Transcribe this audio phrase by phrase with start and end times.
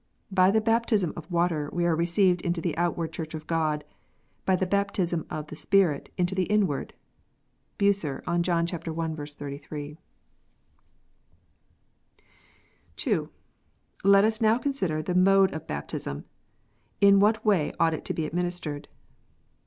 [0.31, 3.83] "By the baptism of water AVC are received into the outward Church of God:
[4.47, 6.95] by the baptism of the Spirit into the inward."
[7.77, 8.77] (JBucer, on John i.
[8.77, 9.99] 33.)
[13.05, 13.27] II.
[14.03, 16.25] Let us now consider the mode of Baptism.
[16.99, 18.87] In ichat way ought it to be administered